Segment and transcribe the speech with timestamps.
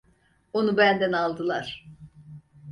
[0.53, 1.85] Onu benden aldılar.